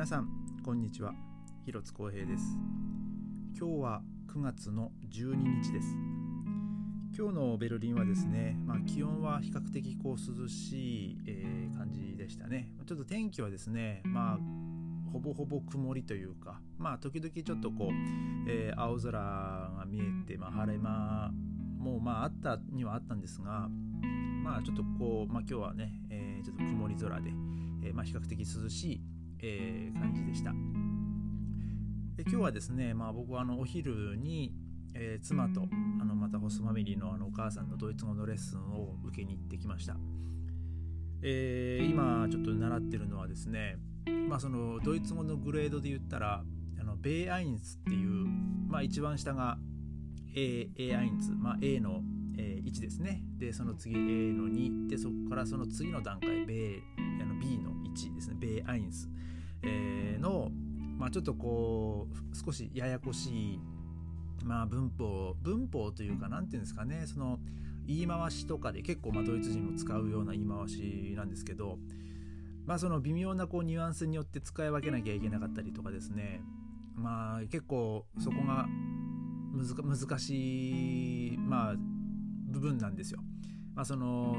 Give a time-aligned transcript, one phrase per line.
[0.00, 0.30] 皆さん
[0.64, 1.12] こんにちは。
[1.66, 2.56] 広津光平です。
[3.54, 4.02] 今日は
[4.34, 5.94] 9月の12日です。
[7.14, 12.72] 今日のベルリンはですね、まあ、気温は比較的こう涼しい、えー、感じでしたね。
[12.86, 21.30] ちょっと天気はですねまあほぼほぼ曇りというかまあ時々ちょっとこう、えー、青空が見えて、まあ、晴れ間
[21.78, 23.68] もまああったにはあったんですが
[24.42, 27.28] まあちょっとこう、まあ、今日はね、えー、ちょっと曇り空で、
[27.84, 29.00] えー、まあ比較的涼しい
[29.42, 30.52] えー、感じでした。
[32.16, 34.52] で今日はですね、まあ、僕はあのお昼に、
[34.94, 35.68] えー、妻と
[36.00, 39.96] あのまたホストファミリーのあのお母さんのドイツ語のレッスンを受けに行ってきました。
[41.22, 43.76] えー、今ちょっと習ってるのはですね、
[44.28, 46.42] まあ、そのドイツ語のグレードで言ったら
[46.80, 48.26] あのベイアインスっていう、
[48.68, 49.58] まあ、一番下が
[50.34, 52.00] A, A アインツ、まあ、A の、
[52.38, 53.98] えー、1ですねでその次 A
[54.32, 56.82] の2でそこからその次の段階 B,
[57.20, 59.08] あの B の1ですねベアインス
[59.62, 60.50] えー、の、
[60.98, 63.60] まあ、ちょっとこう少しややこしい、
[64.44, 67.38] まあ、文法文法というか何て言うんですかねその
[67.86, 71.78] 言い回しとかで結構まあドイツ人も使うような言い回しなんですけど、
[72.66, 76.40] まあ、その微妙なこうニュアンスによって使い分けなきゃいけなかったりとかですね
[76.94, 78.66] まあ結構そこが
[79.52, 81.74] 難しい、まあ、
[82.48, 83.20] 部分なんですよ。
[83.80, 84.36] まあ、その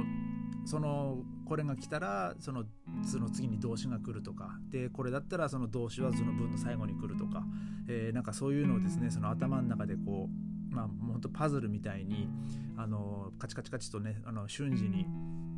[0.66, 2.64] そのこれが来たらその
[3.04, 7.44] その次に動詞が来るとかでこれだったらその動詞はその文の最後に来るとか、
[7.90, 10.30] えー、なんかそういうのをですねその頭の中でこ
[10.72, 12.30] うまあ本当パズルみたいに
[12.78, 15.08] あのカチカチカチとねあの瞬時に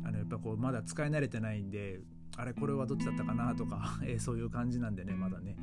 [0.02, 2.00] あのやっぱこうまだ使い慣れてないんで
[2.38, 5.56] あれこれはどっちだったかなとか、 えー、そういう感じなんでねまだね、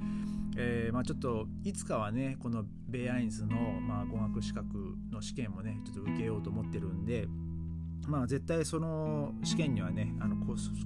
[0.56, 7.28] えー、まあ、ちょっといつかはねこのベイアインスの、まあ、語学資格の試験もねちょっと受けようと思ってるんで
[8.07, 10.35] まあ、絶対その試験にはねあの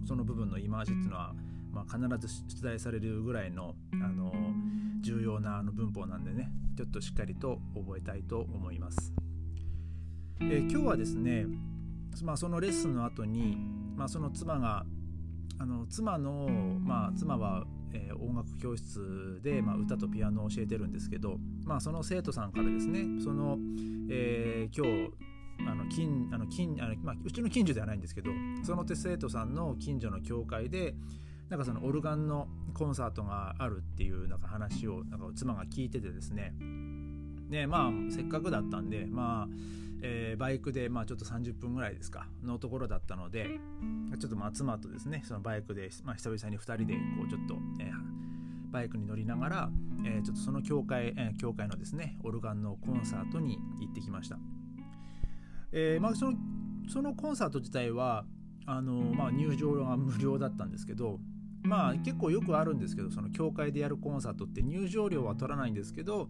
[0.07, 1.33] その部分の言い回しっていうのは、
[1.71, 4.33] まあ、必ず出題されるぐらいのあの
[5.01, 9.13] 重要なあの文法なんでねちょっとしっかりと覚えたいと思います。
[10.41, 11.45] え、今日はですね、
[12.23, 13.57] まあ、そのレッスンの後に、
[13.95, 14.85] まあ、その妻が
[15.57, 16.49] あの妻の、
[16.81, 23.57] まあ、妻は、えー、音楽教室で、まあ、歌とピアノを教えてるんですけど、まあ、その生徒さんからですねその、
[24.09, 25.13] えー、今日
[25.67, 28.31] あの近あの近あの、まあ、うちの近所ではないんですけど
[28.63, 30.95] その生徒さんの近所の教会で
[31.49, 36.53] なんかそのオルガンのコンサートがあるっていうなんか話をなんか妻が聞いててですね
[37.49, 39.47] でまあせっかくだったんでまあ、
[40.01, 43.59] えー、バイクでまあちょっと30分ぐらいですかのところだったので
[44.19, 49.69] ちょっとまあ妻とですねそのバイクで、まあ、久々に2人でこうちょっと、えー、バイクに乗りながら、
[50.03, 54.37] えー、ちょっとその教会、えー、教会のですねオルガンのコンサートに行ってきました。
[55.77, 56.37] えー、まあ、その
[56.87, 58.25] そのコンサート自体は
[58.65, 61.19] あの、まあ、入場が無料だったんですけど
[61.63, 66.29] まあ結構よくあるんですけどその教会でやるコンサートって入場料は取らないんですけど、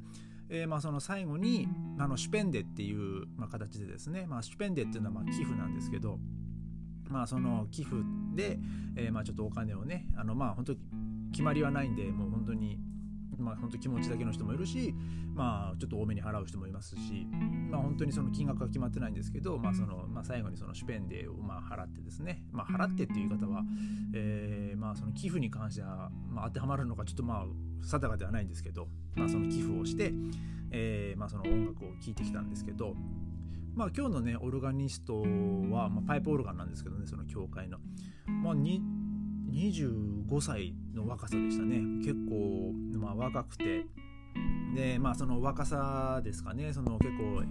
[0.49, 1.67] えー、まあその最後に
[1.99, 6.17] あのシュペンデっていう、まあ、形でですね、まあ、シュペンデっていうのはまあ寄付なんですけど
[7.09, 7.97] まあその寄付
[8.33, 8.57] で、
[8.95, 10.75] えー、まあちょっとお金をねあのまあ本当
[11.31, 12.79] 決まりはないんでもう本当に
[13.37, 14.93] まあ、本当気持ちだけの人もいるし、
[15.33, 17.27] まあ、ちょっと多めに払う人もいますし、
[17.69, 23.63] まあ、本当にその金額は決まってないんですけど、まあそのまあ、最後にそのシュペンデをまあ払ってですね、まあ、払ってっていう方は、
[24.13, 27.45] えーまあ、その寄付に関しては、まあ、当てはまるのかちょっとまあ
[27.85, 30.11] 定かではないんですけど、まあ、その寄付をして、
[30.71, 32.95] えーまあ、その音楽を聴いてきたんですけど、
[33.75, 37.77] まあ、今日のねオルガニストは、まあ、パイプオルガンなんですけどねその教会の、
[38.27, 38.53] まあ、
[39.51, 41.77] 25歳の若さでしたね。
[42.03, 43.85] 結構、まあ、若くて。
[44.75, 46.73] でまあその若さですかね。
[46.73, 47.43] その結構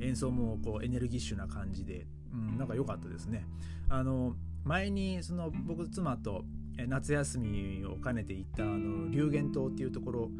[0.00, 3.46] 演奏もこうエネルギッシュな感じで、うん、なんか良かったですね。
[3.88, 6.44] あの前にその僕妻と
[6.88, 10.30] 夏休みを兼ねて行ったあの龍源島っていうところ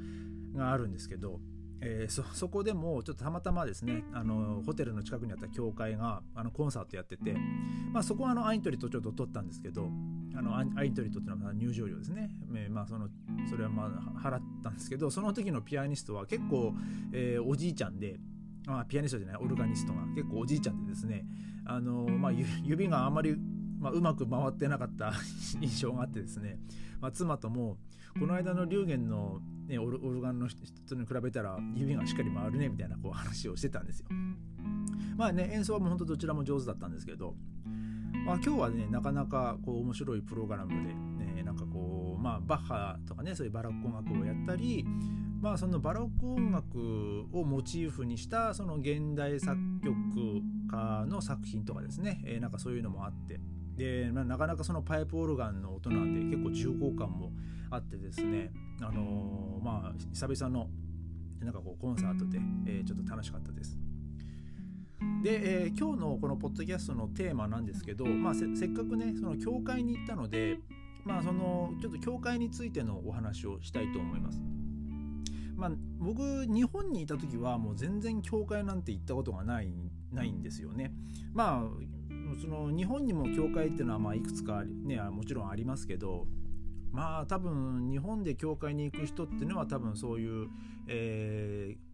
[0.57, 1.41] があるんですけど
[1.85, 7.35] えー、そそこでもちょっとたまたまですねあのホテルの近くにあった教会があのコンサートやってて、
[7.93, 9.89] まあ、そこはあのアイントリットちょっと取ったんですけど
[10.35, 13.09] あのアイントリットっていうのは入場料ですね、えー、まあ、その
[13.51, 16.73] それはまあ払ったんですけどその時のピアニストは結構、
[17.13, 18.19] えー、おじいちゃんで
[18.69, 21.25] あピアニストじゃないオルガニストが結構おじいちゃんでですね
[21.67, 22.33] あの、まあ、
[22.65, 23.37] 指があまり
[23.83, 25.13] まあ、うまく回ってなかった
[25.61, 26.57] 印象があってですね、
[27.01, 27.79] まあ、妻とも
[28.19, 34.07] この間の龍玄の、ね、オルオルガンの人に比べたら指がしっかり回るねみたいなこう話をしてたんですよ。
[35.17, 37.35] まあね演奏はもう本当どちらも上手だったんですけど、
[38.27, 44.85] まあ、今日はねなかなかこう面白いプログラムで、ね、なんかこうまあバッハとかねそういうバラック音楽をやったり
[45.41, 49.93] まあそのバロック音楽をモチーフにしたその現代作曲
[50.71, 53.41] 家の作品とかですね、えー、なんかそういうのもあって。
[53.77, 57.33] で、まあ、なかなかそのパイプオルガンの音なんで結構重厚感も
[57.73, 60.69] あってですねあのー、まあ久々の
[61.41, 63.77] なんかこうコンサートで、え、ちょっと楽しかったです。
[65.25, 70.59] で、えー、今日のこのポッドキャストのテーマなんですけど、まあ、せっかくねその教会に行ったので、
[71.05, 74.41] まあ、そのちょっと教会についてのお話をしたいと思います。
[75.57, 79.73] まあ、僕日本にいた時はもう全然教会なんて行ったことがない
[80.13, 80.93] ないんですよね。
[81.33, 86.27] まあその日本にも教会っていうのはまあいくつか、ね、もちろんありますけど
[86.93, 90.49] まあ多分日本で教会に行く人っていうのは多分そういう、
[90.87, 91.93] えー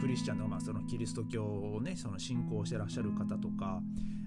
[0.00, 3.82] クリスチャンの,、まあそのキリスト教をねその信仰してらっしゃる方とか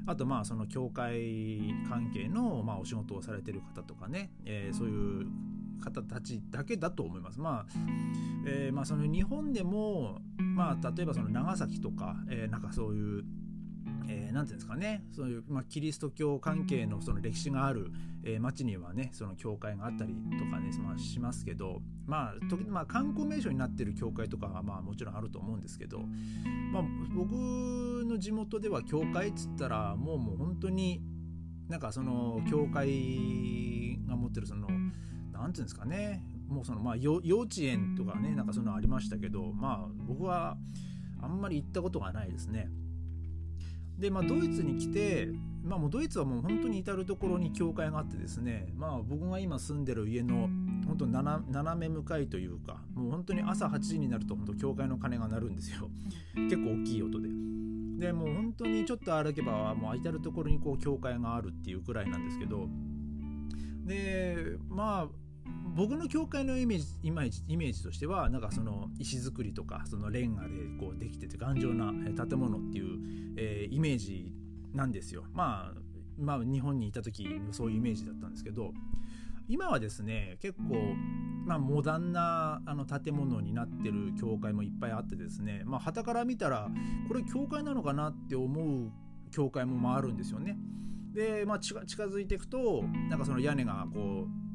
[0.06, 5.26] あとまあその教会関係の、まあ、お仕事をされてる方とかね、えー、そういう
[5.82, 7.40] 方たちだけだと思います。
[7.40, 7.66] まあ
[8.46, 13.24] えー、まあその日本でも、まあ、例えばその長崎とか、えー、なんかそういう
[14.10, 15.04] えー、て言うんですかね。
[15.16, 17.92] そういう、まあ、キリスト教関係のその歴史がある、
[18.24, 26.00] えー、町にはねその教会があったりとかね、まあ、しますけど、まあ時まあ、観光名所になってる教会とかはまあもちろんあると思うんですけど、
[26.72, 26.84] まあ、
[27.16, 27.32] 僕
[28.06, 31.02] の地元では教会っつったらもうもう本当に
[31.68, 34.92] なんかその教会が持ってるその何て
[35.34, 36.24] 言うんですかね。
[36.48, 40.58] もうそのまあ幼稚園とかねなんかそのありましたけどまあ僕は
[41.22, 42.70] あんまり行ったことがないですね。
[43.98, 45.30] で、まあ、ドイツに来て、
[45.64, 50.50] まあ、もうドイツはもう本当に至る所に教会があってですね、まあ、僕が今住んでる家の
[50.88, 55.90] 本当斜め向かいというかもう本当に朝8時になると本当教会の鐘が鳴るんですよ。
[56.36, 57.30] 結構大きい音で。
[57.98, 62.68] でもう本当にちょっと歩けばもう至る所にこう教会があるっていうくらいなんですけど。
[63.86, 65.27] でまあ
[65.78, 71.94] 僕の教会のイメージイメージイメージとしてはなんかその石造りとかそのレンガでこうできてて頑丈な
[72.26, 74.34] 建物っていう、えー、イメージ
[74.74, 75.26] なんですよ。
[75.34, 75.80] まあ
[76.18, 78.74] まあ日本にいた時そういうイメージだったんですけど
[79.48, 80.96] 今はですね結構、
[81.46, 86.70] まあ、モダンなあの建物になってる教会もいっぱいあってですねまあ旗から見たら
[87.08, 88.92] これ教会なのかなって思う
[89.30, 90.58] 教会もあるんですよね。
[91.14, 94.47] で、まあ、近づいていくとなんかその屋根がこう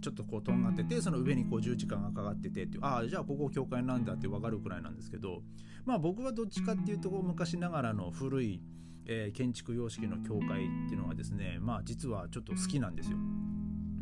[0.00, 5.42] ちょっとこうとんがっててその上にこう十字架がかかっててっていうああじゃあここ教会なんだって分かるくらいなんですけど
[5.84, 8.62] まあ僕はどっちかっていうとこう昔ながらの古い、
[9.06, 13.18] えー、建築様式の教会っていうのはですねまあ実はちょっと好きなんですよ。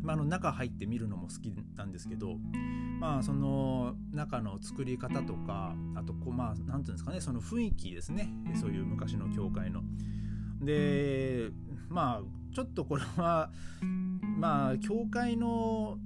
[0.01, 2.37] まあ、の中入って見るのも好きなんですけど
[2.99, 8.29] まあその中の作り方とかあとこうまあ何て言うんですかねその雰囲気ですね
[8.59, 9.81] そういう昔の教会の。
[10.61, 11.51] で
[11.89, 13.51] まあちょっとこれは
[14.37, 15.97] まあ教会の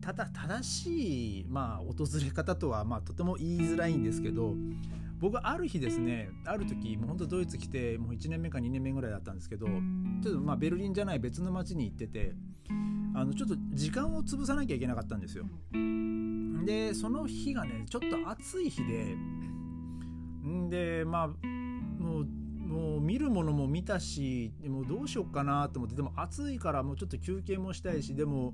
[0.00, 4.54] ただ正しい、まあ、訪れ方とは、まあ、とても言いづらいんですけど
[5.18, 12.34] 僕ある日ですねある時もう本当ドイツ来てもう1年目か2年目ぐらいだったんですけどちょっとまあベルリンじゃない別の町に行ってて
[13.14, 15.44] あのちょっと時間を潰さなきゃいけなかったんですよ。
[16.64, 19.16] でその日がねちょっと暑い日で
[20.46, 22.26] んでまあもう
[22.68, 28.52] もう見るものも見たしでもどうしようかなと思ってでも暑いからもうちょっと休憩もしたいしでも、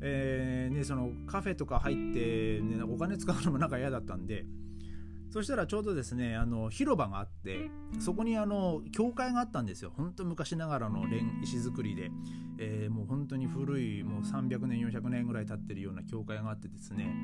[0.00, 4.46] えーね、そのカフェとか入って、ね、お金使うのもなんか嫌だったんで
[5.30, 7.70] そしたらちょうどですねあの広場があって
[8.00, 9.92] そこにあの教会があったんですよ。
[9.96, 11.04] 本当昔ながらの
[11.42, 12.10] 石造りで、
[12.58, 17.14] えー、もう本当に古いもう300年400年ぐらい経ってるような教会があってですね。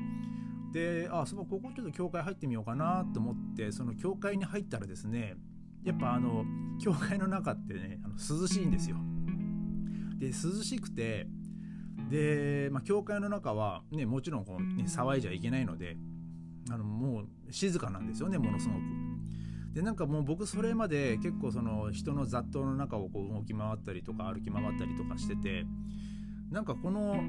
[0.73, 5.37] であそこここちょっと教会入ってみようかなと思ってその教会に入ったらですね
[5.87, 6.45] やっぱあの
[6.83, 8.97] 教会の中ってねあの涼しいんですよ。
[10.19, 11.29] で涼しくて
[12.11, 15.97] で、まあ、教会の中は、ね、もちろんこう、ね、騒いじゃいけないので
[16.71, 18.81] あのもう静かなんですよねものすごく。
[19.75, 25.67] でなんかもう僕それまで結構その人の雑踏の中をこう動き回ったりとか歩き回ったりとかしてて
[26.51, 27.23] なんかこの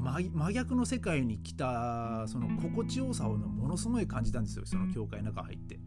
[0.00, 5.78] 真逆の世界に来たその心地よさをものすごい感じたんですよその教会の中入って。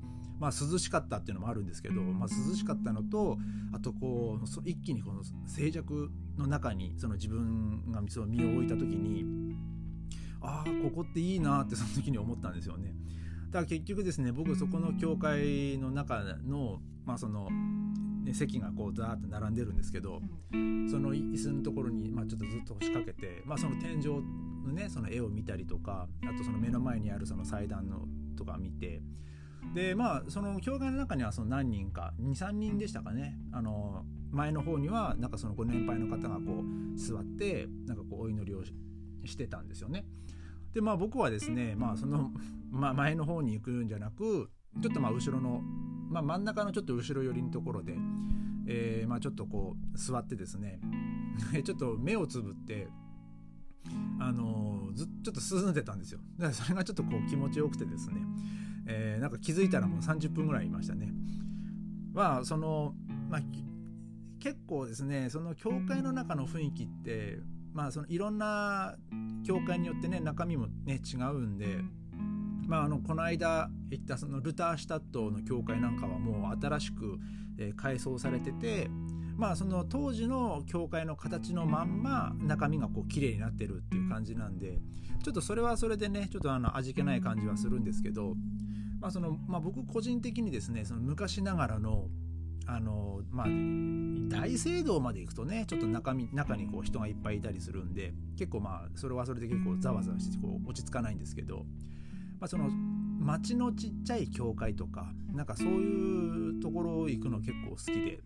[0.42, 3.38] まあ、涼しかったっていうのもあるんですけど、まあ、涼しかったのと
[3.72, 9.56] あとこう一気にこの静寂の中にその自分がその身を置いた時に
[10.42, 12.96] ああここっていいなってその時に思ったんですよね。
[13.52, 17.48] だから結局ですね僕そこの教会の中の,、まあその
[18.24, 20.22] ね、席がこうザーッと並んでるんですけど
[20.52, 24.06] その椅子のところに、まあ、ちょっとずっと押しかけて、まあ、その天井
[24.64, 28.06] のねその絵を見たりとかあとその目の前にあるその祭壇の
[28.38, 29.02] とか見て
[29.74, 33.38] でまあその教会の中にはその何人か23人でしたかね。
[33.52, 38.64] あの前の方にはなんかそのご年配の方がこう座ってなんかこうお祈りを
[39.26, 40.06] してたんですよね。
[40.74, 42.32] でまあ僕はですねまあその、
[42.70, 44.50] まあ、前の方に行くんじゃなく
[44.82, 45.62] ちょっとまあ後ろの、
[46.10, 47.98] まあ、真ん中のちょっと後ろ寄りのところで、
[48.68, 50.80] えー、まあ、ちょっとこう座ってですね
[51.66, 52.88] ちょっと目をつぶって
[54.20, 56.20] あのー、ずちょっと涼んでたんですよ。
[56.38, 58.22] だからそれがちょっとこう気持ちよくてですね、
[58.88, 61.14] えー、なんか気づいたらもう30分ぐらいいましたね。
[62.14, 62.94] まあその、
[63.30, 63.42] まあ、
[64.40, 67.40] 結構ですねその教会の中の雰囲気って
[67.74, 68.96] まあそのいろんな
[69.46, 71.80] 教会によってね中身もね違うんで
[72.72, 77.20] まあ、あのこの間言ったそのルターシュタットの教会なんかはもう新しく、
[77.60, 78.88] え改装されてて、
[79.36, 84.80] まあ、その当時の教会の形のまんま中身がこう綺麗になってるっていう感じなんで
[85.22, 88.36] ちょっとそれはそれでねちょっとあの味気ない感じはするんですけど、
[89.02, 92.08] まあそのまあ、僕個人的にですねその昔ながらの
[92.68, 93.48] あのまあ
[94.30, 101.66] 大聖堂まで行くとねちょっと中身中にこう人がいっぱいいたりするんで結構まあそれはそれで結構ざわざわしてこう落ち着かないんですけど
[102.42, 108.20] まあ、その町のちっちゃい教会とかなんかそういうところ行くの結構好きで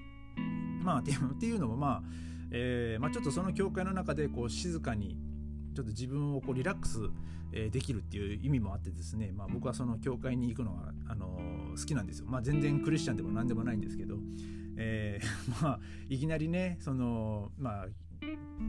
[0.82, 1.12] まあって
[1.46, 2.03] いうのもまあ、
[2.51, 5.17] えー、まあ、ちょっとその教会の中でこう静かに
[5.75, 7.00] ちょっと自分をこうリラックス
[7.51, 12.25] できるっていう意味もあってですね、まあ、僕はその教会に行くのが、あのー、好きなんですよ。
[12.27, 14.17] まあ、全然クリスチャンでも何でもないんですけど、
[14.77, 15.25] えー、
[15.63, 15.79] まあ、
[16.10, 17.88] いきなりねその、まあ、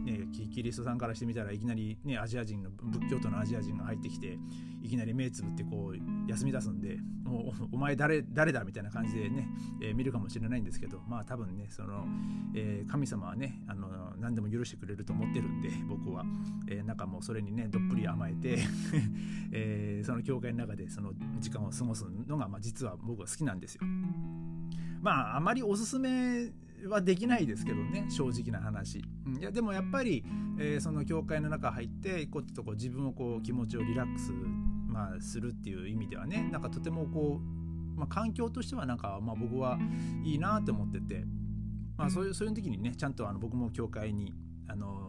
[0.05, 4.39] ね、キリストさんからしてみたらいきなり、ね、アジア人の仏教徒のアジア人が入ってきて
[4.83, 9.49] いきなり目つぶってこう休み出すんでもうお前誰誰だみたいな感じでね、
[9.83, 12.05] えー、見るかもしれないんですけどまあ多分ねその、
[12.55, 13.89] えー、神様はねあの
[14.19, 16.25] 何でも許してくれると思ってるんで僕は、
[16.69, 18.59] えー、なんかもうそれにねどっぷり甘えて、
[19.53, 23.83] えー、その教会の中でその時間を過ごすのが、まあ、実は僕は好きなんですよ。
[25.03, 26.53] まああまりおすすめ
[26.89, 30.25] はできないですけどね正直な話、うん、いやでもやっぱり、
[30.59, 39.79] えー、その教会の中入ってこうちとこう自分をこう気持ちをリラックス、まあ、するっていう意味ではねなんかとてもこう、まあ、環境としてはなんか、まあ、僕は
[40.25, 41.25] いいなって思ってて、
[41.97, 44.35] まあ、そういうそういう時にねちゃんとあの僕も教会に
[44.69, 45.07] あの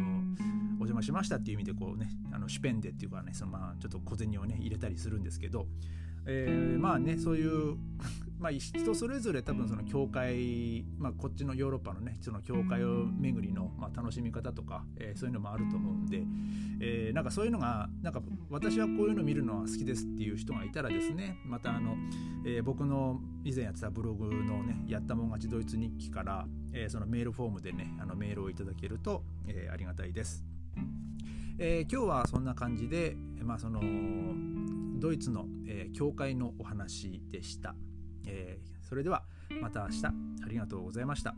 [0.79, 5.67] お邪魔しましたっていう意味でこうねあのシュペンデっていうかねそのまあちょっと小銭をね入れたりするんですけど、
[6.25, 7.77] えー、まあねそういう
[8.39, 16.23] まあ、人それぞれ多分その教会、まあ、こっちのヨーロッパのねその教会を巡りの、まあ、楽しみ方とか、えー、そういうのもあると思うんで、
[16.79, 21.95] えー、なんかそういうのがなんか私はこういうの見るのは好きですっていう人がいたらですねまたあの、
[22.45, 30.45] えー、僕の以前やってたブログのねやったもん勝ちドイツ日記から、えー、そのメールフォームでねあのメールをいただけると、えー、ありがたいです。
[31.59, 33.81] えー、今日はそんな感じで、まあ、その
[34.99, 37.73] ドイツの、えー、教会のお話でした。
[38.27, 39.23] えー、それでは
[39.61, 40.11] また明日あ
[40.47, 41.35] りがとうございました。